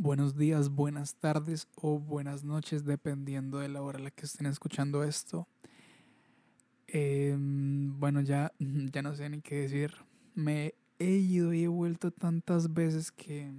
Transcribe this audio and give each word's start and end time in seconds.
buenos 0.00 0.34
días, 0.34 0.70
buenas 0.70 1.14
tardes 1.16 1.68
o 1.74 1.98
buenas 1.98 2.42
noches, 2.42 2.86
dependiendo 2.86 3.58
de 3.58 3.68
la 3.68 3.82
hora 3.82 3.98
en 3.98 4.04
la 4.04 4.10
que 4.10 4.24
estén 4.24 4.46
escuchando 4.46 5.04
esto. 5.04 5.46
Em, 6.86 8.00
bueno, 8.00 8.22
ya, 8.22 8.50
ya 8.58 9.02
no 9.02 9.14
sé 9.14 9.28
ni 9.28 9.42
qué 9.42 9.56
decir. 9.56 9.92
Me 10.34 10.74
he 10.98 11.10
ido 11.10 11.52
y 11.52 11.64
he 11.64 11.68
vuelto 11.68 12.10
tantas 12.10 12.72
veces 12.72 13.12
que, 13.12 13.52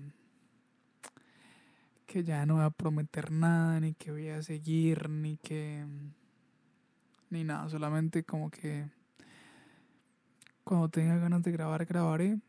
que 2.08 2.24
ya 2.24 2.44
no 2.48 2.56
voy 2.56 2.64
a 2.64 2.72
prometer 2.72 3.32
nada, 3.32 3.80
ni 3.80 3.94
que 3.94 4.12
voy 4.12 4.30
a 4.30 4.42
seguir, 4.42 5.10
ni 5.10 5.38
que... 5.38 5.86
ni 7.30 7.44
nada, 7.44 7.70
solamente 7.70 8.24
como 8.24 8.50
que 8.50 8.90
cuando 10.64 10.90
tenga 10.90 11.18
ganas 11.18 11.44
de 11.44 11.52
grabar, 11.52 11.86
grabaré. 11.86 12.40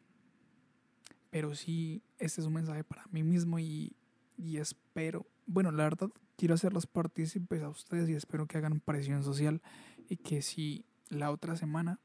Pero 1.31 1.55
sí, 1.55 2.03
este 2.23 2.41
es 2.41 2.47
un 2.47 2.55
mensaje 2.55 2.85
para 2.85 3.05
mí 3.11 3.23
mismo 3.25 3.59
y, 3.59 3.97
y 4.39 4.59
espero, 4.59 5.27
bueno, 5.47 5.73
la 5.73 5.85
verdad 5.85 6.09
quiero 6.37 6.55
hacerlos 6.55 6.87
partícipes 6.87 7.63
a 7.63 7.69
ustedes 7.69 8.09
y 8.09 8.15
espero 8.15 8.47
que 8.47 8.59
hagan 8.59 8.81
presión 8.81 9.25
social 9.25 9.61
y 10.09 10.17
que 10.17 10.41
si 10.41 10.85
la 11.09 11.31
otra 11.31 11.57
semana 11.57 11.99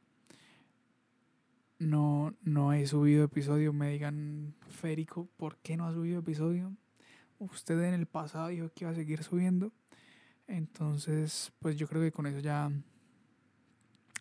no, 1.78 2.34
no 2.42 2.74
he 2.74 2.88
subido 2.88 3.24
episodio, 3.24 3.74
me 3.74 3.92
digan, 3.92 4.56
Férico, 4.68 5.30
¿por 5.38 5.58
qué 5.58 5.78
no 5.78 5.86
ha 5.86 5.94
subido 5.94 6.20
episodio? 6.20 6.76
Usted 7.38 7.80
en 7.84 7.94
el 7.94 8.08
pasado 8.08 8.48
dijo 8.48 8.70
que 8.74 8.86
iba 8.86 8.92
a 8.92 8.96
seguir 8.96 9.24
subiendo. 9.24 9.72
Entonces, 10.48 11.52
pues 11.60 11.76
yo 11.76 11.88
creo 11.88 12.02
que 12.02 12.12
con 12.12 12.26
eso 12.26 12.40
ya 12.40 12.72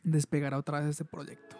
despegará 0.02 0.58
otra 0.58 0.80
vez 0.80 0.90
este 0.90 1.06
proyecto. 1.06 1.56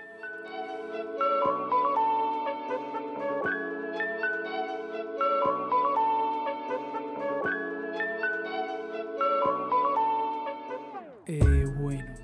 Eh, 11.29 11.67
bueno, 11.79 12.15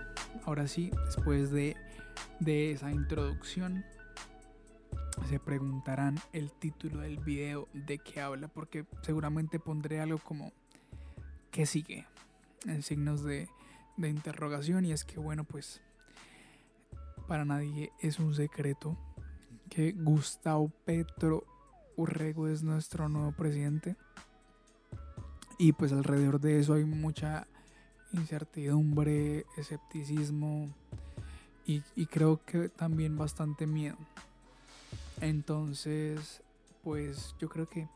ahora 0.44 0.68
sí, 0.68 0.92
después 1.06 1.50
de, 1.50 1.76
de 2.38 2.70
esa 2.70 2.92
introducción, 2.92 3.84
se 5.28 5.40
preguntarán 5.40 6.20
el 6.32 6.52
título 6.52 7.00
del 7.00 7.18
video 7.18 7.68
de 7.72 7.98
qué 7.98 8.20
habla, 8.20 8.46
porque 8.46 8.86
seguramente 9.02 9.58
pondré 9.58 10.00
algo 10.00 10.18
como 10.18 10.52
¿qué 11.50 11.66
sigue? 11.66 12.06
En 12.64 12.82
signos 12.82 13.24
de, 13.24 13.48
de 13.96 14.08
interrogación, 14.08 14.84
y 14.84 14.92
es 14.92 15.04
que, 15.04 15.18
bueno, 15.18 15.42
pues 15.42 15.80
para 17.26 17.44
nadie 17.44 17.90
es 18.00 18.20
un 18.20 18.34
secreto 18.34 18.96
que 19.68 19.92
Gustavo 19.92 20.70
Petro 20.84 21.44
Urrego 21.96 22.46
es 22.46 22.62
nuestro 22.62 23.08
nuevo 23.08 23.32
presidente. 23.32 23.96
Y 25.58 25.72
pues 25.72 25.92
alrededor 25.92 26.40
de 26.40 26.60
eso 26.60 26.74
hay 26.74 26.84
mucha 26.84 27.46
incertidumbre, 28.12 29.46
escepticismo 29.56 30.68
y, 31.66 31.82
y, 31.96 32.06
creo 32.06 32.44
que 32.44 32.68
también 32.68 33.16
bastante 33.16 33.66
miedo. 33.66 33.96
Entonces, 35.20 36.42
pues 36.82 37.34
yo 37.38 37.48
creo 37.48 37.68
que 37.68 37.88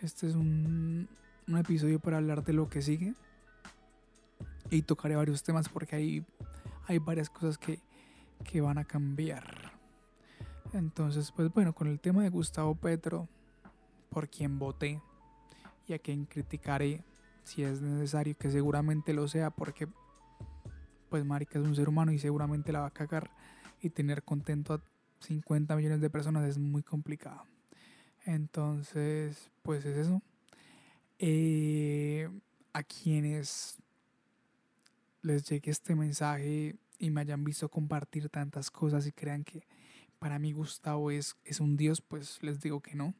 este 0.00 0.28
es 0.28 0.34
un, 0.34 1.08
un 1.48 1.56
episodio 1.58 1.98
para 1.98 2.18
hablar 2.18 2.44
de 2.44 2.52
lo 2.52 2.68
que 2.68 2.80
sigue 2.80 3.14
y 4.70 4.82
tocaré 4.82 5.16
varios 5.16 5.42
temas 5.42 5.68
porque 5.68 5.96
hay, 5.96 6.24
hay 6.86 6.98
varias 6.98 7.28
cosas 7.28 7.58
que, 7.58 7.80
que 8.44 8.60
van 8.60 8.78
a 8.78 8.84
cambiar. 8.84 9.72
Entonces, 10.72 11.32
pues 11.32 11.52
bueno, 11.52 11.72
con 11.72 11.88
el 11.88 11.98
tema 11.98 12.22
de 12.22 12.28
Gustavo 12.28 12.74
Petro, 12.76 13.28
por 14.08 14.28
quien 14.28 14.58
voté 14.58 15.02
y 15.88 15.92
a 15.92 15.98
quien 15.98 16.24
criticaré 16.24 17.02
si 17.50 17.64
es 17.64 17.80
necesario, 17.82 18.36
que 18.38 18.50
seguramente 18.50 19.12
lo 19.12 19.26
sea, 19.26 19.50
porque 19.50 19.88
pues 21.08 21.24
Marica 21.24 21.58
es 21.58 21.64
un 21.64 21.74
ser 21.74 21.88
humano 21.88 22.12
y 22.12 22.18
seguramente 22.18 22.70
la 22.70 22.80
va 22.80 22.86
a 22.86 22.92
cagar 22.92 23.32
y 23.82 23.90
tener 23.90 24.22
contento 24.22 24.74
a 24.74 24.82
50 25.18 25.74
millones 25.74 26.00
de 26.00 26.10
personas 26.10 26.48
es 26.48 26.58
muy 26.58 26.84
complicado. 26.84 27.42
Entonces, 28.24 29.50
pues 29.62 29.84
es 29.84 29.96
eso. 29.96 30.22
Eh, 31.18 32.30
a 32.72 32.84
quienes 32.84 33.78
les 35.22 35.44
llegue 35.48 35.72
este 35.72 35.96
mensaje 35.96 36.76
y 37.00 37.10
me 37.10 37.22
hayan 37.22 37.42
visto 37.42 37.68
compartir 37.68 38.28
tantas 38.28 38.70
cosas 38.70 39.08
y 39.08 39.12
crean 39.12 39.42
que 39.42 39.66
para 40.20 40.38
mí 40.38 40.52
Gustavo 40.52 41.10
es, 41.10 41.36
es 41.44 41.58
un 41.58 41.76
dios, 41.76 42.00
pues 42.00 42.40
les 42.44 42.60
digo 42.60 42.80
que 42.80 42.94
no. 42.94 43.12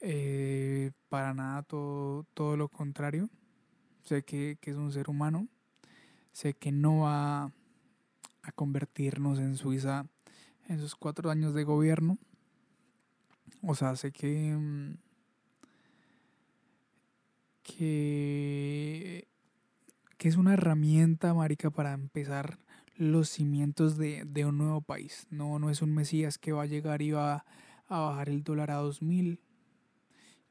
Eh, 0.00 0.90
para 1.08 1.34
nada, 1.34 1.62
todo, 1.62 2.24
todo 2.34 2.56
lo 2.56 2.68
contrario. 2.68 3.28
Sé 4.04 4.22
que, 4.22 4.58
que, 4.60 4.70
es 4.70 4.76
un 4.76 4.92
ser 4.92 5.08
humano. 5.08 5.48
Sé 6.32 6.54
que 6.54 6.72
no 6.72 7.00
va 7.00 7.44
a 8.42 8.52
convertirnos 8.54 9.38
en 9.38 9.56
Suiza 9.56 10.06
en 10.68 10.78
sus 10.78 10.94
cuatro 10.94 11.30
años 11.30 11.54
de 11.54 11.64
gobierno. 11.64 12.18
O 13.62 13.74
sea, 13.74 13.96
sé 13.96 14.12
que. 14.12 14.56
que. 17.62 19.28
que 20.18 20.28
es 20.28 20.36
una 20.36 20.54
herramienta, 20.54 21.34
marica, 21.34 21.70
para 21.70 21.92
empezar 21.92 22.58
los 22.96 23.28
cimientos 23.28 23.96
de, 23.96 24.24
de 24.24 24.46
un 24.46 24.58
nuevo 24.58 24.80
país. 24.80 25.26
No, 25.30 25.58
no 25.58 25.70
es 25.70 25.82
un 25.82 25.94
Mesías 25.94 26.38
que 26.38 26.52
va 26.52 26.62
a 26.62 26.66
llegar 26.66 27.02
y 27.02 27.12
va 27.12 27.44
a 27.88 28.00
bajar 28.00 28.28
el 28.28 28.42
dólar 28.42 28.70
a 28.70 28.76
2000 28.76 29.40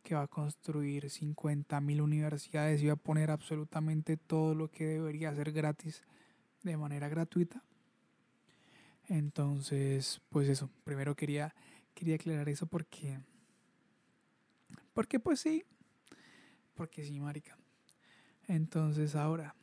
que 0.05 0.13
va 0.13 0.21
a 0.21 0.27
construir 0.27 1.09
50.000 1.09 1.99
universidades 1.99 2.81
y 2.81 2.87
va 2.87 2.93
a 2.93 2.95
poner 2.95 3.31
absolutamente 3.31 4.17
todo 4.17 4.53
lo 4.53 4.69
que 4.69 4.85
debería 4.85 5.33
ser 5.33 5.51
gratis 5.51 6.03
de 6.61 6.77
manera 6.77 7.09
gratuita. 7.09 7.63
Entonces, 9.07 10.21
pues 10.29 10.47
eso, 10.47 10.69
primero 10.83 11.15
quería, 11.15 11.55
quería 11.95 12.15
aclarar 12.15 12.47
eso 12.49 12.67
porque, 12.67 13.19
porque 14.93 15.19
pues 15.19 15.39
sí, 15.39 15.63
porque 16.75 17.03
sí, 17.03 17.19
marica. 17.19 17.57
Entonces 18.47 19.15
ahora, 19.15 19.55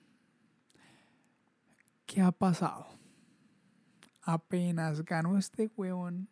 ¿qué 2.04 2.20
ha 2.20 2.32
pasado? 2.32 2.88
Apenas 4.22 5.04
ganó 5.04 5.38
este 5.38 5.70
huevón, 5.76 6.28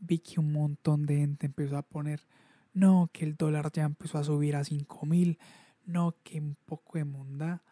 vi 0.00 0.18
que 0.18 0.40
un 0.40 0.52
montón 0.52 1.06
de 1.06 1.18
gente 1.18 1.46
empezó 1.46 1.76
a 1.76 1.82
poner 1.82 2.26
no, 2.72 3.10
que 3.12 3.24
el 3.24 3.36
dólar 3.36 3.70
ya 3.72 3.84
empezó 3.84 4.18
a 4.18 4.24
subir 4.24 4.56
a 4.56 4.64
5 4.64 5.06
mil, 5.06 5.38
no, 5.84 6.14
que 6.22 6.40
un 6.40 6.56
poco 6.66 6.98
de 6.98 7.04
monda. 7.04 7.62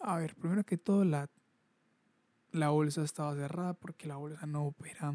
A 0.00 0.18
ver, 0.18 0.34
primero 0.34 0.64
que 0.64 0.76
todo, 0.76 1.04
la, 1.04 1.30
la 2.52 2.68
bolsa 2.70 3.02
estaba 3.02 3.34
cerrada 3.34 3.74
porque 3.74 4.06
la 4.06 4.16
bolsa 4.16 4.46
no 4.46 4.64
opera 4.64 5.14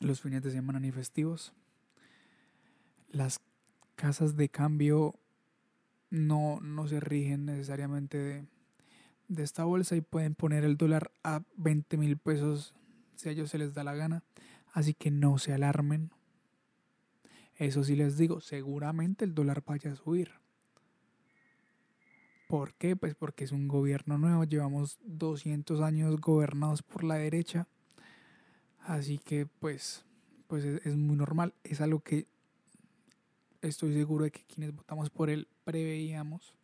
los 0.00 0.20
fines 0.20 0.42
de 0.42 0.50
semana 0.50 0.80
ni 0.80 0.92
festivos. 0.92 1.52
Las 3.10 3.40
casas 3.94 4.36
de 4.36 4.48
cambio 4.48 5.14
no, 6.10 6.60
no 6.60 6.88
se 6.88 7.00
rigen 7.00 7.46
necesariamente 7.46 8.18
de, 8.18 8.46
de 9.28 9.42
esta 9.42 9.64
bolsa 9.64 9.96
y 9.96 10.02
pueden 10.02 10.34
poner 10.34 10.64
el 10.64 10.76
dólar 10.76 11.10
a 11.24 11.42
20 11.56 11.96
mil 11.96 12.18
pesos 12.18 12.74
si 13.16 13.28
a 13.28 13.32
ellos 13.32 13.50
se 13.50 13.58
les 13.58 13.74
da 13.74 13.84
la 13.84 13.94
gana. 13.94 14.24
Así 14.72 14.94
que 14.94 15.10
no 15.10 15.38
se 15.38 15.52
alarmen. 15.52 16.10
Eso 17.56 17.84
sí 17.84 17.96
les 17.96 18.16
digo, 18.16 18.40
seguramente 18.40 19.24
el 19.24 19.34
dólar 19.34 19.62
vaya 19.64 19.92
a 19.92 19.96
subir. 19.96 20.42
¿Por 22.52 22.74
qué? 22.74 22.96
Pues 22.96 23.14
porque 23.14 23.44
es 23.44 23.52
un 23.52 23.66
gobierno 23.66 24.18
nuevo, 24.18 24.44
llevamos 24.44 24.98
200 25.04 25.80
años 25.80 26.20
gobernados 26.20 26.82
por 26.82 27.02
la 27.02 27.14
derecha. 27.14 27.66
Así 28.80 29.18
que 29.18 29.46
pues, 29.46 30.04
pues 30.48 30.64
es, 30.64 30.96
muy 30.96 31.16
normal, 31.16 31.54
es 31.64 31.80
algo 31.80 32.00
que 32.00 32.26
estoy 33.62 33.94
seguro 33.94 34.24
de 34.24 34.32
que 34.32 34.44
quienes 34.44 34.74
votamos 34.74 35.08
por 35.08 35.30
él 35.30 35.48
preveíamos, 35.64 36.54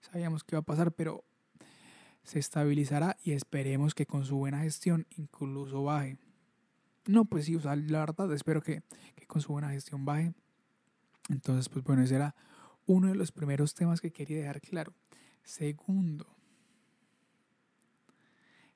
sabíamos 0.00 0.44
que 0.44 0.56
iba 0.56 0.60
a 0.60 0.62
pasar, 0.66 0.92
pero 0.92 1.24
se 2.24 2.40
estabilizará 2.40 3.16
y 3.24 3.32
esperemos 3.32 3.94
que 3.94 4.04
con 4.04 4.26
su 4.26 4.36
buena 4.36 4.60
gestión 4.60 5.06
incluso 5.16 5.84
baje. 5.84 6.18
No, 7.06 7.24
pues 7.24 7.46
sí, 7.46 7.56
la 7.58 8.00
verdad 8.00 8.30
espero 8.34 8.60
que, 8.60 8.82
que 9.16 9.26
con 9.26 9.40
su 9.40 9.52
buena 9.52 9.70
gestión 9.70 10.04
baje. 10.04 10.34
Entonces, 11.28 11.68
pues 11.68 11.84
bueno, 11.84 12.02
ese 12.02 12.16
era 12.16 12.34
uno 12.86 13.08
de 13.08 13.14
los 13.14 13.32
primeros 13.32 13.74
temas 13.74 14.00
que 14.00 14.10
quería 14.10 14.38
dejar 14.38 14.60
claro. 14.60 14.94
Segundo, 15.42 16.26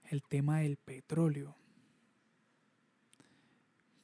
el 0.04 0.22
tema 0.22 0.60
del 0.60 0.76
petróleo. 0.76 1.56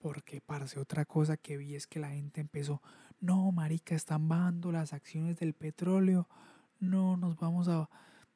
Porque, 0.00 0.40
parce, 0.40 0.78
otra 0.78 1.04
cosa 1.04 1.36
que 1.36 1.56
vi 1.56 1.74
es 1.74 1.86
que 1.86 2.00
la 2.00 2.10
gente 2.10 2.40
empezó, 2.40 2.80
no, 3.20 3.50
marica, 3.52 3.94
están 3.94 4.28
bajando 4.28 4.72
las 4.72 4.92
acciones 4.92 5.36
del 5.38 5.54
petróleo, 5.54 6.28
no, 6.80 7.16
nos 7.16 7.36
vamos 7.36 7.68
a 7.68 7.90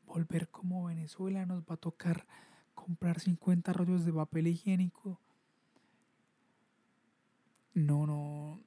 volver 0.05 0.49
como 0.49 0.85
Venezuela, 0.85 1.47
nos 1.47 1.62
va 1.62 1.75
a 1.75 1.76
tocar 1.76 2.26
comprar 2.75 3.20
50 3.20 3.73
rollos 3.73 4.05
de 4.05 4.12
papel 4.12 4.49
higiénico. 4.49 5.20
No, 7.75 8.06
no, 8.06 8.61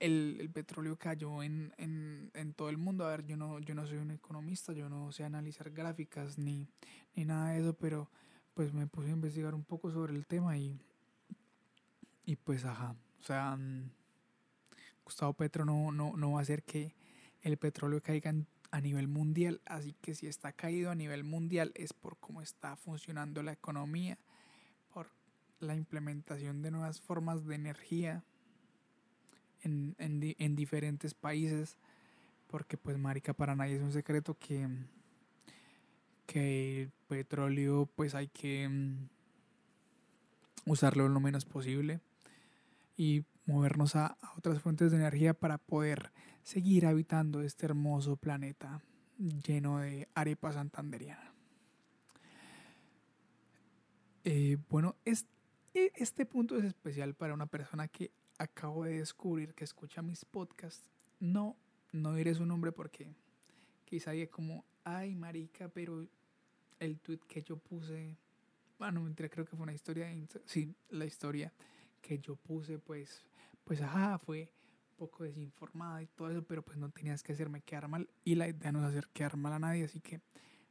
el, 0.00 0.50
petróleo 0.52 0.98
cayó 0.98 1.42
en, 1.42 1.72
en, 1.76 2.54
todo 2.54 2.70
el 2.70 2.78
mundo. 2.78 3.06
A 3.06 3.10
ver, 3.10 3.26
yo 3.26 3.36
no, 3.36 3.60
yo 3.60 3.74
no 3.74 3.86
soy 3.86 3.98
un 3.98 4.10
economista, 4.10 4.72
yo 4.72 4.88
no 4.88 5.12
sé 5.12 5.24
analizar 5.24 5.70
gráficas 5.70 6.38
ni, 6.38 6.68
ni 7.14 7.24
nada 7.24 7.50
de 7.50 7.60
eso, 7.60 7.74
pero 7.74 8.10
pues 8.54 8.72
me 8.72 8.86
puse 8.86 9.08
a 9.08 9.12
investigar 9.12 9.54
un 9.54 9.64
poco 9.64 9.92
sobre 9.92 10.14
el 10.14 10.26
tema 10.26 10.56
y, 10.56 10.80
y 12.24 12.36
pues 12.36 12.64
ajá, 12.64 12.96
o 13.20 13.22
sea, 13.22 13.56
mm, 13.56 13.90
Gustavo 15.04 15.34
Petro 15.34 15.64
no, 15.64 15.92
no, 15.92 16.16
no 16.16 16.32
va 16.32 16.40
a 16.40 16.42
hacer 16.42 16.64
que 16.64 16.94
el 17.42 17.56
petróleo 17.58 18.00
caiga 18.02 18.34
a 18.70 18.80
nivel 18.80 19.08
mundial, 19.08 19.60
así 19.66 19.94
que 20.00 20.14
si 20.14 20.26
está 20.26 20.52
caído 20.52 20.90
a 20.90 20.94
nivel 20.94 21.24
mundial 21.24 21.72
es 21.74 21.92
por 21.92 22.18
cómo 22.18 22.42
está 22.42 22.76
funcionando 22.76 23.42
la 23.42 23.52
economía, 23.52 24.18
por 24.92 25.10
la 25.58 25.74
implementación 25.74 26.62
de 26.62 26.70
nuevas 26.70 27.00
formas 27.00 27.44
de 27.46 27.54
energía 27.54 28.24
en, 29.62 29.94
en, 29.98 30.56
diferentes 30.56 31.14
países, 31.14 31.76
porque 32.48 32.76
pues 32.76 32.98
marica 32.98 33.32
para 33.32 33.54
nadie 33.54 33.76
es 33.76 33.82
un 33.82 33.92
secreto 33.92 34.36
que, 34.38 34.68
que 36.26 36.82
el 36.82 36.90
petróleo 37.08 37.88
pues 37.94 38.14
hay 38.14 38.28
que 38.28 38.68
mm, 38.68 39.08
usarlo 40.66 41.08
lo 41.08 41.20
menos 41.20 41.44
posible 41.44 42.00
y 42.96 43.24
movernos 43.46 43.96
a, 43.96 44.16
otras 44.36 44.60
fuentes 44.60 44.90
de 44.90 44.98
energía 44.98 45.34
para 45.34 45.58
poder 45.58 46.12
seguir 46.42 46.86
habitando 46.86 47.42
este 47.42 47.66
hermoso 47.66 48.16
planeta 48.16 48.80
lleno 49.18 49.78
de 49.78 50.08
arepa 50.14 50.52
santanderiana. 50.52 51.32
Eh, 54.24 54.58
bueno, 54.68 54.96
e, 55.04 55.14
este 55.74 56.26
punto 56.26 56.56
es 56.56 56.64
especial 56.64 57.14
para 57.14 57.34
una 57.34 57.46
persona 57.46 57.88
que 57.88 58.10
acabo 58.40 58.84
de 58.84 58.98
descubrir 58.98 59.54
que 59.54 59.64
escucha 59.64 60.00
mis 60.00 60.24
podcasts. 60.24 60.88
No, 61.20 61.56
no 61.92 62.14
diré 62.14 62.34
su 62.34 62.46
nombre 62.46 62.72
porque 62.72 63.14
quizá 63.84 64.12
diga 64.12 64.30
como, 64.30 64.64
ay 64.82 65.14
marica, 65.14 65.68
pero 65.68 66.06
el 66.78 66.98
tweet 67.00 67.20
que 67.28 67.42
yo 67.42 67.58
puse, 67.58 68.16
bueno, 68.78 69.06
creo 69.14 69.44
que 69.44 69.56
fue 69.56 69.62
una 69.62 69.74
historia, 69.74 70.06
de 70.06 70.26
sí, 70.46 70.74
la 70.88 71.04
historia 71.04 71.52
que 72.00 72.18
yo 72.18 72.34
puse, 72.34 72.78
pues, 72.78 73.26
pues, 73.64 73.82
ajá, 73.82 74.18
fue 74.18 74.50
un 74.92 74.96
poco 74.96 75.24
desinformada 75.24 76.02
y 76.02 76.06
todo 76.06 76.30
eso, 76.30 76.42
pero 76.42 76.62
pues 76.62 76.78
no 76.78 76.88
tenías 76.88 77.22
que 77.22 77.34
hacerme 77.34 77.60
quedar 77.60 77.88
mal 77.88 78.08
y 78.24 78.36
la 78.36 78.48
idea 78.48 78.72
no 78.72 78.80
es 78.80 78.86
hacer 78.86 79.08
quedar 79.08 79.36
mal 79.36 79.52
a 79.52 79.58
nadie, 79.58 79.84
así 79.84 80.00
que 80.00 80.22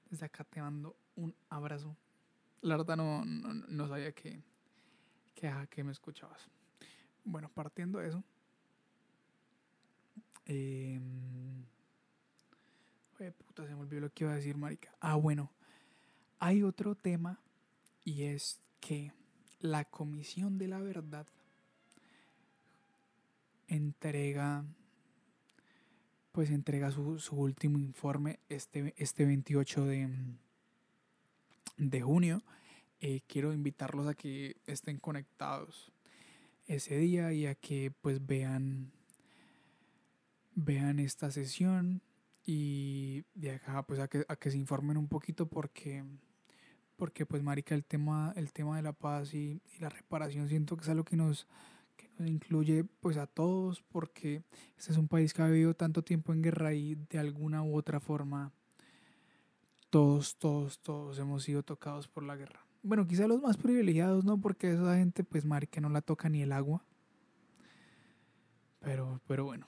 desde 0.09 0.25
acá 0.25 0.43
te 0.43 0.59
mando 0.59 0.95
un 1.15 1.35
abrazo. 1.49 1.95
La 2.61 2.77
verdad 2.77 2.97
no, 2.97 3.23
no, 3.23 3.87
sabía 3.87 4.11
que, 4.11 4.41
que, 5.35 5.67
que 5.69 5.83
me 5.83 5.91
escuchabas. 5.91 6.49
Bueno, 7.23 7.49
partiendo 7.53 7.99
de 7.99 8.09
eso. 8.09 8.23
Eh, 10.45 10.99
puta, 13.45 13.67
se 13.67 13.75
me 13.75 13.81
olvidó 13.81 14.01
lo 14.01 14.09
que 14.09 14.23
iba 14.23 14.33
a 14.33 14.35
decir, 14.35 14.57
marica. 14.57 14.93
Ah, 14.99 15.15
bueno. 15.15 15.51
Hay 16.39 16.63
otro 16.63 16.95
tema 16.95 17.39
y 18.05 18.23
es 18.23 18.59
que 18.79 19.11
la 19.59 19.83
Comisión 19.85 20.57
de 20.57 20.67
la 20.69 20.79
Verdad 20.79 21.27
entrega 23.67 24.63
pues 26.31 26.51
entrega 26.51 26.91
su, 26.91 27.19
su 27.19 27.35
último 27.35 27.79
informe 27.79 28.39
este, 28.47 28.93
este 28.97 29.25
28 29.25 29.85
de, 29.85 30.09
de 31.77 32.01
junio. 32.01 32.41
Eh, 33.01 33.21
quiero 33.27 33.51
invitarlos 33.51 34.07
a 34.07 34.13
que 34.13 34.57
estén 34.65 34.99
conectados 34.99 35.91
ese 36.69 36.97
día 36.97 37.33
y 37.33 37.47
a 37.47 37.55
que 37.55 37.91
pues 38.01 38.25
vean 38.25 38.91
vean 40.53 40.99
esta 40.99 41.31
sesión 41.31 42.01
y 42.45 43.23
de 43.33 43.51
acá 43.51 43.81
pues 43.83 43.99
a 43.99 44.07
que, 44.07 44.23
a 44.27 44.35
que 44.35 44.51
se 44.51 44.57
informen 44.57 44.95
un 44.95 45.07
poquito 45.07 45.47
porque 45.47 46.03
porque 46.95 47.25
pues 47.25 47.41
marica 47.41 47.73
el 47.73 47.83
tema 47.83 48.33
el 48.35 48.53
tema 48.53 48.77
de 48.77 48.83
la 48.83 48.93
paz 48.93 49.33
y, 49.33 49.61
la 49.79 49.89
reparación 49.89 50.47
siento 50.47 50.77
que 50.77 50.83
es 50.83 50.89
algo 50.89 51.03
que 51.03 51.17
nos 51.17 51.47
que 51.97 52.07
nos 52.19 52.29
incluye 52.29 52.83
pues 52.83 53.17
a 53.17 53.25
todos 53.25 53.81
porque 53.81 54.43
este 54.77 54.91
es 54.91 54.97
un 54.97 55.07
país 55.07 55.33
que 55.33 55.41
ha 55.41 55.47
vivido 55.47 55.73
tanto 55.73 56.03
tiempo 56.03 56.33
en 56.33 56.43
guerra 56.43 56.73
y 56.73 56.95
de 57.09 57.17
alguna 57.17 57.63
u 57.63 57.75
otra 57.75 57.99
forma 57.99 58.51
todos 59.89 60.37
todos 60.37 60.79
todos 60.81 61.17
hemos 61.17 61.43
sido 61.43 61.63
tocados 61.63 62.07
por 62.07 62.23
la 62.23 62.35
guerra 62.35 62.68
bueno, 62.81 63.07
quizá 63.07 63.27
los 63.27 63.41
más 63.41 63.57
privilegiados, 63.57 64.25
¿no? 64.25 64.39
Porque 64.39 64.71
esa 64.71 64.95
gente, 64.95 65.23
pues, 65.23 65.45
que 65.69 65.81
no 65.81 65.89
la 65.89 66.01
toca 66.01 66.29
ni 66.29 66.41
el 66.41 66.51
agua. 66.51 66.83
Pero, 68.79 69.21
pero 69.27 69.45
bueno. 69.45 69.67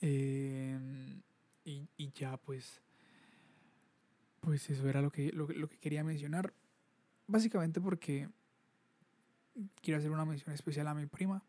Em, 0.00 1.22
y, 1.64 1.88
y, 1.96 2.10
ya, 2.12 2.36
pues, 2.36 2.80
pues 4.40 4.68
eso 4.70 4.88
era 4.88 5.02
lo 5.02 5.10
que, 5.10 5.32
lo, 5.32 5.46
lo 5.48 5.68
que 5.68 5.78
quería 5.78 6.04
mencionar. 6.04 6.52
Básicamente 7.26 7.80
porque 7.80 8.28
quiero 9.80 9.98
hacer 9.98 10.10
una 10.10 10.24
mención 10.24 10.54
especial 10.54 10.88
a 10.88 10.94
mi 10.94 11.06
prima, 11.06 11.42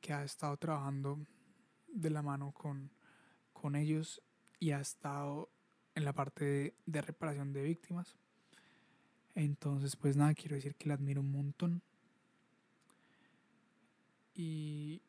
que 0.00 0.12
ha 0.12 0.24
estado 0.24 0.56
trabajando 0.56 1.18
de 1.88 2.10
la 2.10 2.22
mano 2.22 2.52
con, 2.52 2.90
con 3.52 3.76
ellos 3.76 4.22
y 4.58 4.70
ha 4.70 4.80
estado 4.80 5.50
en 5.96 6.04
la 6.04 6.12
parte 6.12 6.74
de, 6.84 7.00
reparación 7.00 7.52
de 7.52 7.62
víctimas. 7.62 8.14
Entonces, 9.34 9.96
pues 9.96 10.16
nada, 10.16 10.34
quiero 10.34 10.54
decir 10.54 10.74
que 10.76 10.88
la 10.88 10.94
admiro 10.94 11.22
un 11.22 11.32
montón. 11.32 11.82
Y, 14.34 15.00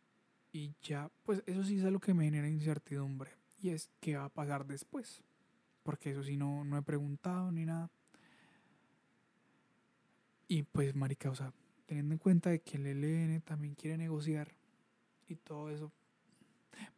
y 0.53 0.73
ya, 0.81 1.11
pues 1.23 1.43
eso 1.45 1.63
sí 1.65 1.77
es 1.77 1.83
algo 1.83 1.99
que 1.99 2.13
me 2.13 2.23
genera 2.23 2.49
incertidumbre. 2.49 3.31
Y 3.61 3.69
es 3.69 3.89
qué 3.99 4.15
va 4.15 4.25
a 4.25 4.29
pasar 4.29 4.65
después. 4.65 5.21
Porque 5.83 6.11
eso 6.11 6.23
sí 6.23 6.37
no, 6.37 6.63
no 6.63 6.77
he 6.77 6.81
preguntado 6.81 7.51
ni 7.51 7.65
nada. 7.65 7.89
Y 10.47 10.63
pues, 10.63 10.95
marica, 10.95 11.29
o 11.29 11.35
sea, 11.35 11.51
teniendo 11.85 12.13
en 12.13 12.19
cuenta 12.19 12.49
de 12.49 12.61
que 12.61 12.77
el 12.77 12.87
ELN 12.87 13.41
también 13.41 13.75
quiere 13.75 13.97
negociar 13.97 14.55
y 15.27 15.35
todo 15.35 15.69
eso, 15.69 15.91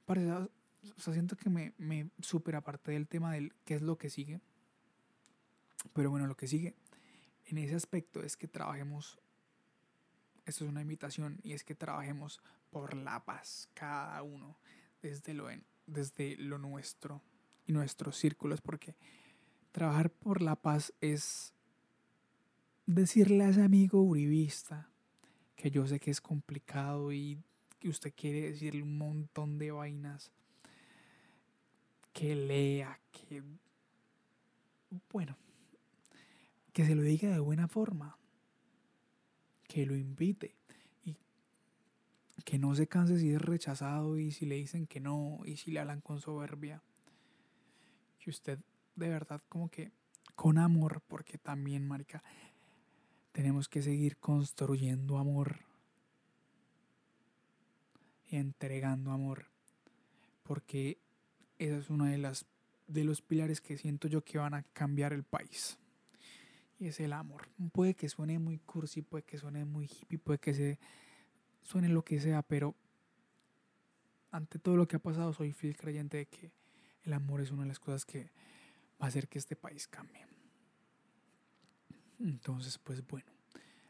parece, 0.05 0.47
o 0.95 0.99
sea, 0.99 1.13
siento 1.13 1.35
que 1.35 1.49
me, 1.49 1.73
me 1.77 2.09
super 2.21 2.55
aparte 2.55 2.91
del 2.91 3.07
tema 3.07 3.33
del 3.33 3.53
qué 3.65 3.75
es 3.75 3.81
lo 3.81 3.97
que 3.97 4.09
sigue. 4.09 4.39
Pero 5.93 6.09
bueno, 6.09 6.27
lo 6.27 6.35
que 6.35 6.47
sigue 6.47 6.75
en 7.45 7.57
ese 7.57 7.75
aspecto 7.75 8.21
es 8.21 8.37
que 8.37 8.47
trabajemos, 8.47 9.19
esto 10.45 10.63
es 10.63 10.69
una 10.69 10.81
invitación, 10.81 11.39
y 11.43 11.53
es 11.53 11.63
que 11.63 11.75
trabajemos 11.75 12.41
por 12.69 12.95
la 12.95 13.23
paz, 13.25 13.69
cada 13.73 14.21
uno, 14.21 14.57
desde 15.01 15.33
lo, 15.33 15.49
en, 15.49 15.63
desde 15.87 16.37
lo 16.37 16.57
nuestro 16.57 17.21
y 17.65 17.73
nuestros 17.73 18.17
círculos, 18.17 18.61
porque 18.61 18.95
trabajar 19.71 20.09
por 20.09 20.41
la 20.41 20.55
paz 20.55 20.93
es 21.01 21.53
decirle 22.85 23.43
a 23.43 23.49
ese 23.49 23.61
amigo 23.61 24.01
uribista 24.01 24.89
que 25.55 25.69
yo 25.69 25.85
sé 25.85 25.99
que 25.99 26.11
es 26.11 26.21
complicado 26.21 27.11
y 27.11 27.43
que 27.79 27.89
usted 27.89 28.13
quiere 28.15 28.51
decirle 28.51 28.81
un 28.83 28.97
montón 28.97 29.57
de 29.57 29.71
vainas 29.71 30.31
que 32.13 32.35
lea, 32.35 32.99
que... 33.11 33.43
Bueno, 35.11 35.37
que 36.73 36.85
se 36.85 36.95
lo 36.95 37.01
diga 37.01 37.29
de 37.29 37.39
buena 37.39 37.67
forma, 37.67 38.17
que 39.67 39.85
lo 39.85 39.95
invite 39.95 40.55
y 41.03 41.15
que 42.43 42.57
no 42.57 42.73
se 42.73 42.87
canse 42.87 43.19
si 43.19 43.31
es 43.31 43.41
rechazado 43.41 44.17
y 44.17 44.31
si 44.31 44.45
le 44.45 44.55
dicen 44.55 44.87
que 44.87 44.99
no 44.99 45.39
y 45.45 45.57
si 45.57 45.71
le 45.71 45.79
hablan 45.79 46.01
con 46.01 46.19
soberbia. 46.19 46.81
Que 48.19 48.29
usted 48.29 48.59
de 48.95 49.09
verdad 49.09 49.41
como 49.49 49.69
que 49.69 49.91
con 50.35 50.57
amor, 50.57 51.01
porque 51.07 51.37
también, 51.37 51.85
marica, 51.85 52.23
tenemos 53.33 53.67
que 53.67 53.81
seguir 53.81 54.17
construyendo 54.17 55.17
amor 55.17 55.59
y 58.29 58.37
entregando 58.37 59.11
amor, 59.11 59.47
porque 60.43 60.97
esa 61.59 61.77
es 61.77 61.89
una 61.89 62.09
de 62.09 62.17
las 62.17 62.45
de 62.89 63.03
los 63.03 63.21
pilares 63.21 63.61
que 63.61 63.77
siento 63.77 64.07
yo 64.07 64.23
que 64.23 64.39
van 64.39 64.55
a 64.55 64.63
cambiar 64.63 65.13
el 65.13 65.23
país. 65.23 65.77
Y 66.79 66.87
es 66.87 66.99
el 66.99 67.13
amor. 67.13 67.47
Puede 67.71 67.93
que 67.93 68.09
suene 68.09 68.39
muy 68.39 68.57
cursi, 68.57 69.01
puede 69.01 69.23
que 69.23 69.37
suene 69.37 69.63
muy 69.63 69.85
hippie, 69.85 70.17
puede 70.17 70.39
que 70.39 70.53
se 70.53 70.79
suene 71.61 71.87
lo 71.87 72.03
que 72.03 72.19
sea, 72.19 72.41
pero 72.41 72.75
ante 74.31 74.59
todo 74.59 74.75
lo 74.75 74.87
que 74.87 74.95
ha 74.95 74.99
pasado 74.99 75.33
soy 75.33 75.53
fiel 75.53 75.77
creyente 75.77 76.17
de 76.17 76.25
que 76.25 76.51
el 77.03 77.13
amor 77.13 77.41
es 77.41 77.51
una 77.51 77.63
de 77.63 77.69
las 77.69 77.79
cosas 77.79 78.05
que 78.05 78.31
va 78.99 79.05
a 79.05 79.07
hacer 79.07 79.27
que 79.27 79.37
este 79.37 79.55
país 79.55 79.87
cambie. 79.87 80.25
Entonces, 82.19 82.77
pues 82.79 83.05
bueno, 83.05 83.31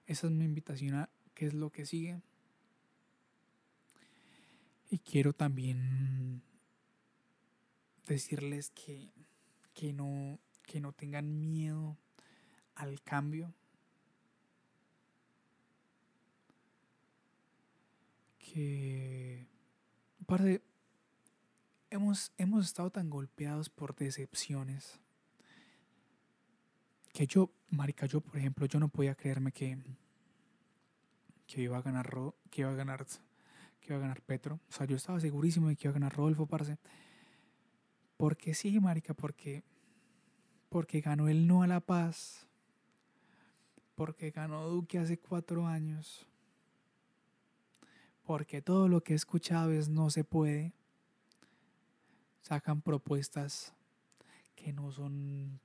esa 0.05 0.27
es 0.27 0.33
mi 0.33 0.45
invitación 0.45 0.95
a 0.95 1.09
qué 1.33 1.47
es 1.47 1.53
lo 1.53 1.71
que 1.71 1.85
sigue. 1.85 2.21
Y 4.89 4.99
quiero 4.99 5.33
también 5.33 6.41
decirles 8.13 8.71
que, 8.71 9.09
que, 9.73 9.93
no, 9.93 10.39
que 10.63 10.79
no 10.79 10.93
tengan 10.93 11.39
miedo 11.39 11.97
al 12.75 13.01
cambio. 13.01 13.53
que, 18.53 19.47
parce, 20.25 20.61
hemos, 21.89 22.31
hemos 22.37 22.65
estado 22.65 22.89
tan 22.89 23.09
golpeados 23.09 23.69
por 23.69 23.95
decepciones 23.95 24.99
que 27.13 27.27
yo, 27.27 27.51
marica, 27.69 28.05
yo 28.05 28.21
por 28.21 28.37
ejemplo, 28.37 28.65
yo 28.65 28.79
no 28.79 28.89
podía 28.89 29.15
creerme 29.15 29.51
que 29.51 29.77
que 31.45 31.61
iba 31.63 31.77
a 31.77 31.81
ganar 31.81 32.11
que 32.51 32.61
iba 32.61 32.69
a 32.69 32.75
ganar 32.75 33.05
que 33.05 33.87
iba 33.87 33.97
a 33.97 33.99
ganar 33.99 34.21
Petro, 34.21 34.59
o 34.69 34.71
sea, 34.71 34.85
yo 34.85 34.95
estaba 34.95 35.19
segurísimo 35.19 35.67
de 35.67 35.75
que 35.75 35.87
iba 35.87 35.91
a 35.91 35.99
ganar 35.99 36.15
Rodolfo 36.15 36.45
parce. 36.45 36.77
Porque 38.19 38.53
sí, 38.53 38.81
marica, 38.81 39.13
porque 39.13 39.63
porque 40.67 40.99
ganó 40.99 41.29
el 41.29 41.47
no 41.47 41.63
a 41.63 41.67
la 41.67 41.79
paz. 41.79 42.45
Porque 43.95 44.31
ganó 44.31 44.67
Duque 44.67 44.99
hace 44.99 45.17
cuatro 45.17 45.65
años. 45.65 46.27
Porque 48.23 48.61
todo 48.61 48.89
lo 48.89 49.01
que 49.01 49.13
he 49.13 49.15
escuchado 49.15 49.71
es 49.71 49.87
no 49.87 50.09
se 50.09 50.25
puede 50.25 50.73
sacan 52.41 52.81
propuestas 52.81 53.73
que 54.55 54.73
no 54.73 54.91
son, 54.91 55.61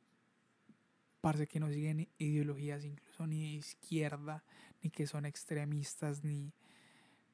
parece 1.20 1.48
que 1.48 1.58
no 1.58 1.70
siguen 1.70 2.08
ideologías 2.18 2.84
incluso 2.84 3.26
ni 3.26 3.40
de 3.40 3.48
izquierda, 3.56 4.44
ni 4.80 4.90
que 4.90 5.08
son 5.08 5.26
extremistas, 5.26 6.22
ni, 6.22 6.52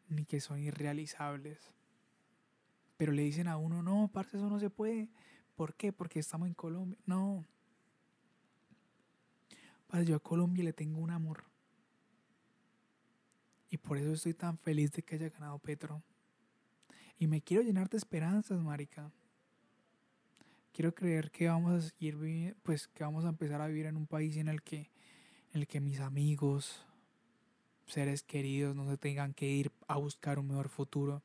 ni 0.09 0.25
que 0.25 0.41
son 0.41 0.61
irrealizables. 0.61 1.59
Pero 3.01 3.13
le 3.13 3.23
dicen 3.23 3.49
a 3.49 3.57
uno, 3.57 3.83
no, 3.83 4.11
parce, 4.13 4.37
eso 4.37 4.51
no 4.51 4.61
se 4.61 4.69
puede. 4.69 5.09
¿Por 5.57 5.73
qué? 5.75 5.91
Porque 5.91 6.19
estamos 6.19 6.49
en 6.49 6.53
Colombia. 6.53 6.99
No. 7.07 7.47
Parce, 9.87 10.05
yo 10.05 10.17
a 10.17 10.21
Colombia 10.21 10.63
le 10.65 10.75
tengo 10.75 11.01
un 11.01 11.11
amor. 11.11 11.45
Y 13.71 13.79
por 13.79 13.97
eso 13.97 14.13
estoy 14.13 14.35
tan 14.35 14.59
feliz 14.59 14.93
de 14.93 15.03
que 15.03 15.15
haya 15.15 15.31
ganado 15.31 15.59
Petro. 15.61 16.03
Y 17.17 17.27
me 17.27 17.41
quiero 17.41 17.63
llenar 17.63 17.89
de 17.89 17.97
esperanzas, 17.97 18.61
marica 18.61 19.11
quiero 20.75 20.95
creer 20.95 21.31
que 21.31 21.49
vamos 21.49 21.73
a 21.73 21.89
seguir 21.89 22.55
pues 22.63 22.87
que 22.87 23.03
vamos 23.03 23.25
a 23.25 23.31
empezar 23.31 23.63
a 23.63 23.67
vivir 23.67 23.87
en 23.87 23.97
un 23.97 24.07
país 24.07 24.37
en 24.37 24.49
el 24.49 24.63
que 24.63 24.91
en 25.53 25.63
el 25.63 25.67
que 25.67 25.81
mis 25.81 26.01
amigos, 26.01 26.87
seres 27.87 28.23
queridos 28.23 28.77
no 28.77 28.89
se 28.89 28.99
tengan 28.99 29.33
que 29.33 29.47
ir 29.47 29.73
a 29.89 29.97
buscar 29.97 30.39
un 30.39 30.49
mejor 30.49 30.69
futuro, 30.69 31.23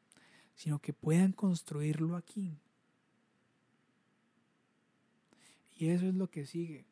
sino 0.56 0.80
que 0.80 0.94
puedan 0.94 1.32
construirlo 1.32 2.16
aquí. 2.16 2.58
Y 5.78 5.90
eso 5.90 6.08
es 6.08 6.16
lo 6.16 6.30
que 6.30 6.46
sigue. 6.46 6.86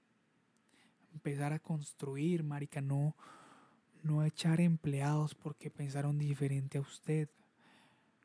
Empezar 1.14 1.54
a 1.54 1.60
construir, 1.60 2.44
marica, 2.44 2.82
no 2.82 3.16
no 4.04 4.24
echar 4.24 4.60
empleados 4.60 5.34
porque 5.34 5.72
pensaron 5.72 6.20
diferente 6.20 6.78
a 6.78 6.82
usted. 6.82 7.30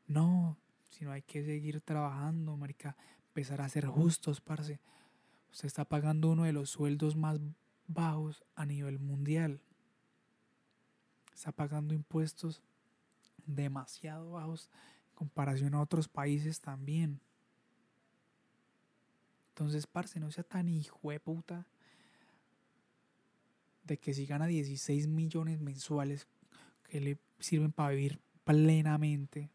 No, 0.06 0.58
sino 0.90 1.12
hay 1.12 1.22
que 1.22 1.44
seguir 1.44 1.80
trabajando, 1.80 2.56
marica, 2.56 2.96
empezar 3.28 3.60
a 3.60 3.68
ser 3.68 3.86
justos, 3.86 4.40
parce. 4.40 4.80
Usted 5.50 5.66
está 5.66 5.84
pagando 5.84 6.30
uno 6.30 6.44
de 6.44 6.52
los 6.52 6.70
sueldos 6.70 7.16
más 7.16 7.38
bajos 7.86 8.44
a 8.54 8.66
nivel 8.66 8.98
mundial. 8.98 9.60
Está 11.32 11.52
pagando 11.52 11.94
impuestos 11.94 12.60
demasiado 13.46 14.32
bajos 14.32 14.68
comparación 15.18 15.74
a 15.74 15.80
otros 15.80 16.06
países 16.06 16.60
también. 16.60 17.18
Entonces, 19.48 19.88
parce, 19.88 20.20
no 20.20 20.30
sea 20.30 20.44
tan 20.44 20.68
hijo 20.68 21.10
de 21.10 21.18
puta 21.18 21.66
de 23.82 23.98
que 23.98 24.14
si 24.14 24.26
gana 24.26 24.46
16 24.46 25.08
millones 25.08 25.58
mensuales 25.58 26.28
que 26.88 27.00
le 27.00 27.18
sirven 27.40 27.72
para 27.72 27.90
vivir 27.90 28.20
plenamente, 28.44 29.50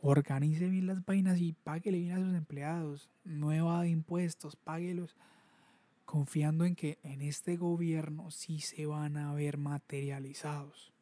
organice 0.00 0.68
bien 0.68 0.88
las 0.88 1.04
vainas 1.04 1.38
y 1.38 1.52
páguele 1.52 2.00
bien 2.00 2.14
a 2.14 2.18
sus 2.18 2.34
empleados, 2.34 3.08
nueva 3.22 3.82
de 3.82 3.90
impuestos, 3.90 4.56
páguelos, 4.56 5.14
confiando 6.04 6.64
en 6.64 6.74
que 6.74 6.98
en 7.04 7.22
este 7.22 7.56
gobierno 7.56 8.32
sí 8.32 8.58
se 8.58 8.86
van 8.86 9.18
a 9.18 9.32
ver 9.34 9.56
materializados. 9.56 10.95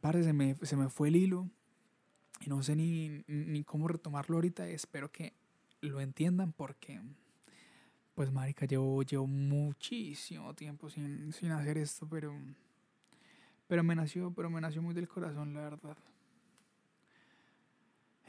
Parece 0.00 0.26
se 0.28 0.32
me, 0.32 0.54
se 0.62 0.76
me 0.76 0.88
fue 0.88 1.08
el 1.08 1.16
hilo 1.16 1.50
y 2.40 2.48
no 2.48 2.62
sé 2.62 2.76
ni, 2.76 3.24
ni 3.26 3.64
cómo 3.64 3.88
retomarlo 3.88 4.36
ahorita. 4.36 4.68
Espero 4.68 5.10
que 5.10 5.32
lo 5.80 6.00
entiendan 6.00 6.52
porque, 6.52 7.00
pues, 8.14 8.30
Marica, 8.30 8.66
llevo, 8.66 9.02
llevo 9.02 9.26
muchísimo 9.26 10.54
tiempo 10.54 10.88
sin, 10.90 11.32
sin 11.32 11.50
hacer 11.50 11.78
esto, 11.78 12.08
pero 12.08 12.32
pero 13.66 13.82
me 13.82 13.94
nació, 13.94 14.30
pero 14.32 14.50
me 14.50 14.60
nació 14.60 14.82
muy 14.82 14.94
del 14.94 15.08
corazón, 15.08 15.54
la 15.54 15.62
verdad. 15.62 15.96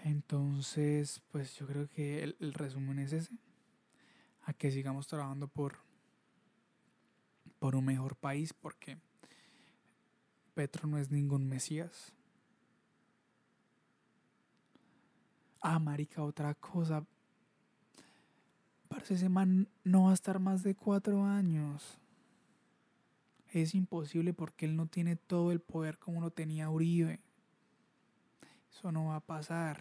Entonces, 0.03 1.21
pues 1.31 1.55
yo 1.55 1.67
creo 1.67 1.89
que 1.89 2.23
el, 2.23 2.35
el 2.39 2.53
resumen 2.53 2.99
es 2.99 3.11
ese. 3.11 3.37
A 4.43 4.53
que 4.53 4.71
sigamos 4.71 5.07
trabajando 5.07 5.47
por, 5.47 5.77
por 7.59 7.75
un 7.75 7.85
mejor 7.85 8.15
país, 8.15 8.53
porque 8.53 8.97
Petro 10.55 10.87
no 10.87 10.97
es 10.97 11.11
ningún 11.11 11.47
Mesías. 11.47 12.13
Ah, 15.61 15.77
marica, 15.77 16.23
otra 16.23 16.55
cosa. 16.55 17.05
Parece 18.87 19.13
ese 19.13 19.29
man 19.29 19.67
no 19.83 20.05
va 20.05 20.11
a 20.11 20.15
estar 20.15 20.39
más 20.39 20.63
de 20.63 20.73
cuatro 20.73 21.23
años 21.23 21.99
es 23.61 23.73
imposible 23.73 24.33
porque 24.33 24.65
él 24.65 24.75
no 24.75 24.87
tiene 24.87 25.15
todo 25.15 25.51
el 25.51 25.61
poder 25.61 25.97
como 25.97 26.21
lo 26.21 26.31
tenía 26.31 26.69
Uribe. 26.69 27.19
Eso 28.71 28.91
no 28.91 29.07
va 29.07 29.17
a 29.17 29.21
pasar. 29.21 29.79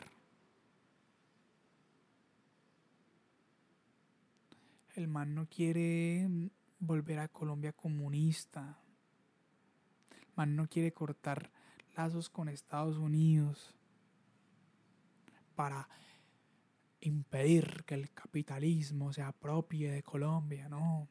El 4.95 5.09
man 5.09 5.35
no 5.35 5.47
quiere 5.49 6.29
volver 6.79 7.19
a 7.19 7.29
Colombia 7.29 7.73
comunista. 7.73 8.79
Man 10.37 10.57
no 10.57 10.69
quiere 10.69 10.93
cortar 10.93 11.51
lazos 11.97 12.29
con 12.29 12.49
Estados 12.49 12.99
Unidos 12.99 13.75
para 15.55 15.89
impedir 17.01 17.85
que 17.87 17.95
el 17.95 18.11
capitalismo 18.11 19.13
se 19.13 19.23
apropie 19.23 19.91
de 19.91 20.03
Colombia, 20.03 20.69
no. 20.69 21.09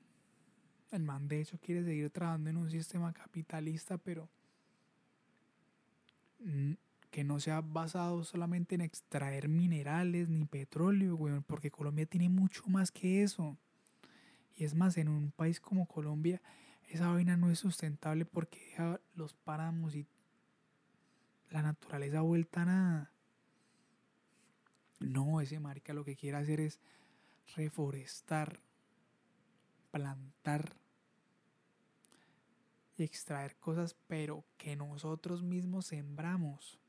El 0.91 1.03
man 1.03 1.27
de 1.27 1.41
hecho 1.41 1.57
quiere 1.59 1.83
seguir 1.83 2.09
trabajando 2.09 2.49
en 2.49 2.57
un 2.57 2.69
sistema 2.69 3.13
capitalista, 3.13 3.97
pero 3.97 4.29
que 7.09 7.23
no 7.23 7.39
sea 7.39 7.61
basado 7.61 8.23
solamente 8.23 8.75
en 8.75 8.81
extraer 8.81 9.47
minerales 9.47 10.29
ni 10.29 10.45
petróleo, 10.45 11.15
güey, 11.15 11.39
porque 11.41 11.71
Colombia 11.71 12.05
tiene 12.05 12.27
mucho 12.27 12.63
más 12.67 12.91
que 12.91 13.23
eso. 13.23 13.57
Y 14.55 14.65
es 14.65 14.75
más, 14.75 14.97
en 14.97 15.07
un 15.07 15.31
país 15.31 15.59
como 15.59 15.87
Colombia, 15.87 16.41
esa 16.93 17.07
vaina 17.07 17.35
no 17.37 17.49
es 17.49 17.57
sustentable 17.57 18.23
porque 18.23 18.59
deja 18.59 19.01
los 19.15 19.33
páramos 19.33 19.95
y 19.95 20.05
la 21.49 21.63
naturaleza 21.63 22.21
vuelta 22.21 22.61
a 22.61 22.65
nada. 22.65 23.11
No, 24.99 25.41
ese 25.41 25.59
marica 25.59 25.93
lo 25.93 26.05
que 26.05 26.15
quiere 26.15 26.37
hacer 26.37 26.59
es 26.59 26.79
reforestar, 27.55 28.59
plantar 29.89 30.75
y 32.95 33.03
extraer 33.03 33.55
cosas, 33.55 33.95
pero 34.05 34.45
que 34.57 34.75
nosotros 34.75 35.41
mismos 35.41 35.87
sembramos. 35.87 36.79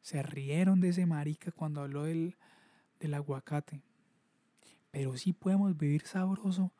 Se 0.00 0.20
rieron 0.20 0.80
de 0.80 0.88
ese 0.88 1.06
marica 1.06 1.52
cuando 1.52 1.80
habló 1.80 2.02
del, 2.02 2.36
del 2.98 3.14
aguacate. 3.14 3.82
Pero 4.90 5.16
sí 5.16 5.32
podemos 5.32 5.76
vivir 5.76 6.04
sabroso 6.08 6.72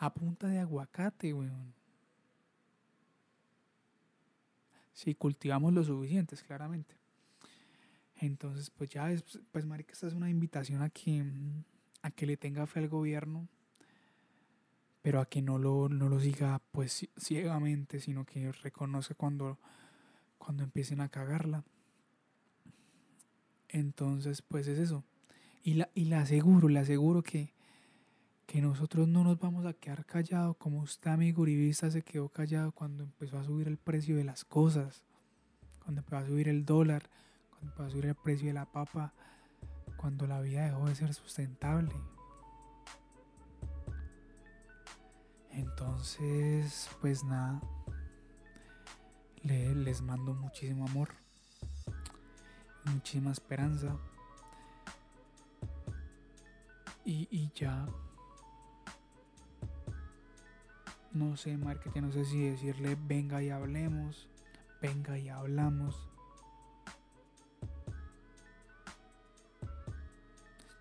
a 0.00 0.12
punta 0.12 0.48
de 0.48 0.58
aguacate, 0.58 1.32
weón. 1.32 1.72
Si 4.92 5.14
cultivamos 5.14 5.72
lo 5.72 5.84
suficientes, 5.84 6.42
claramente. 6.42 6.94
Entonces, 8.16 8.70
pues 8.70 8.90
ya, 8.90 9.10
es, 9.10 9.22
pues 9.50 9.64
marica, 9.64 9.92
esta 9.92 10.06
es 10.06 10.14
una 10.14 10.28
invitación 10.28 10.82
a 10.82 10.90
que, 10.90 11.24
a 12.02 12.10
que 12.10 12.26
le 12.26 12.36
tenga 12.36 12.66
fe 12.66 12.80
al 12.80 12.88
gobierno 12.88 13.48
pero 15.02 15.20
a 15.20 15.26
que 15.26 15.42
no 15.42 15.58
lo, 15.58 15.88
no 15.88 16.08
lo 16.08 16.20
siga 16.20 16.60
pues 16.72 17.08
ciegamente, 17.16 18.00
sino 18.00 18.24
que 18.24 18.52
reconozca 18.52 19.14
cuando, 19.14 19.58
cuando 20.38 20.62
empiecen 20.62 21.00
a 21.00 21.08
cagarla. 21.08 21.64
Entonces, 23.68 24.42
pues 24.42 24.66
es 24.66 24.78
eso. 24.78 25.04
Y, 25.62 25.74
la, 25.74 25.88
y 25.94 26.06
le 26.06 26.16
aseguro, 26.16 26.68
le 26.68 26.80
aseguro 26.80 27.22
que, 27.22 27.52
que 28.50 28.60
nosotros 28.60 29.06
no 29.06 29.22
nos 29.22 29.38
vamos 29.38 29.64
a 29.64 29.74
quedar 29.74 30.04
callados 30.04 30.56
como 30.56 30.80
usted, 30.80 31.12
amigo 31.12 31.42
uribista, 31.42 31.88
se 31.88 32.02
quedó 32.02 32.28
callado 32.30 32.72
cuando 32.72 33.04
empezó 33.04 33.38
a 33.38 33.44
subir 33.44 33.68
el 33.68 33.78
precio 33.78 34.16
de 34.16 34.24
las 34.24 34.44
cosas, 34.44 35.04
cuando 35.78 36.00
empezó 36.00 36.16
a 36.16 36.26
subir 36.26 36.48
el 36.48 36.64
dólar, 36.64 37.08
cuando 37.48 37.68
empezó 37.68 37.84
a 37.84 37.90
subir 37.90 38.06
el 38.06 38.16
precio 38.16 38.48
de 38.48 38.54
la 38.54 38.66
papa, 38.66 39.14
cuando 39.96 40.26
la 40.26 40.40
vida 40.40 40.64
dejó 40.64 40.88
de 40.88 40.96
ser 40.96 41.14
sustentable. 41.14 41.94
Entonces, 45.50 46.90
pues 47.00 47.22
nada. 47.22 47.62
les 49.44 50.02
mando 50.02 50.34
muchísimo 50.34 50.88
amor. 50.88 51.10
Muchísima 52.86 53.30
esperanza. 53.30 53.96
Y, 57.04 57.28
y 57.30 57.52
ya. 57.54 57.86
No 61.12 61.36
sé, 61.36 61.58
que 61.92 62.00
no 62.00 62.12
sé 62.12 62.24
si 62.24 62.48
decirle 62.48 62.96
venga 63.06 63.42
y 63.42 63.50
hablemos. 63.50 64.28
Venga 64.80 65.18
y 65.18 65.28
hablamos. 65.28 66.08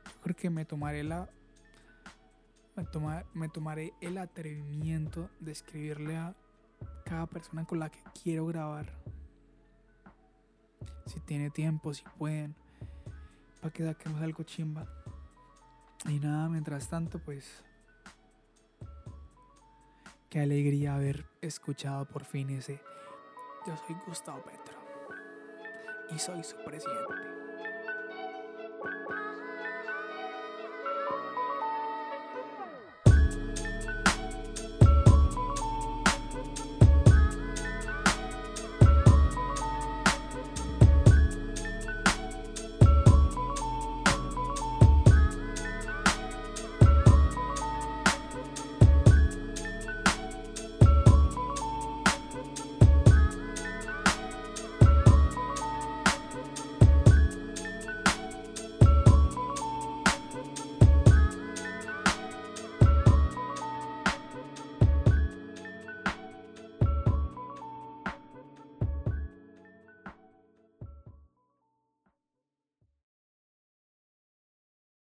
Yo 0.05 0.21
creo 0.21 0.35
que 0.35 0.49
me 0.49 0.65
tomaré 0.65 1.03
la 1.03 1.29
me, 3.33 3.49
tomaré 3.49 3.93
el 4.01 4.17
atrevimiento 4.17 5.29
de 5.39 5.51
escribirle 5.51 6.17
a 6.17 6.35
cada 7.05 7.25
persona 7.27 7.65
con 7.65 7.79
la 7.79 7.89
que 7.89 7.99
quiero 8.23 8.45
grabar. 8.45 8.87
Si 11.05 11.19
tiene 11.21 11.49
tiempo, 11.49 11.93
si 11.93 12.03
pueden. 12.17 12.55
Para 13.61 13.73
que 13.73 13.83
saquemos 13.83 14.21
algo 14.21 14.43
chimba. 14.43 14.87
Y 16.05 16.19
nada, 16.19 16.47
mientras 16.47 16.87
tanto, 16.87 17.19
pues. 17.19 17.63
Qué 20.29 20.39
alegría 20.41 20.93
haber 20.93 21.25
escuchado 21.41 22.05
por 22.05 22.23
fin 22.23 22.51
ese. 22.51 22.79
Yo 23.65 23.75
soy 23.75 23.95
Gustavo 24.05 24.43
Petro. 24.43 24.77
Y 26.11 26.19
soy 26.19 26.43
su 26.43 26.55
presidente. 26.63 27.28